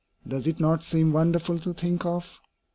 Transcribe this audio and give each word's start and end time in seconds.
Does 0.27 0.47
it 0.47 0.59
not 0.59 0.81
seem 0.83 1.13
wonderful 1.13 1.59
to 1.59 1.75
think 1.75 2.05
of? 2.05 2.39